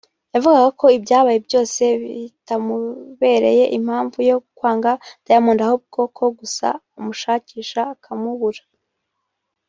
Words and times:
yavugaga 0.33 0.69
ko 0.79 0.85
ibyabaye 0.97 1.39
byose 1.47 1.81
bitamubereye 2.01 3.63
impamvu 3.77 4.17
yo 4.29 4.37
kwanga 4.57 4.91
Diamond 5.25 5.59
ahubwo 5.67 5.99
ko 6.17 6.25
gusa 6.39 6.67
amushakisha 6.97 7.79
akamubura 7.93 8.63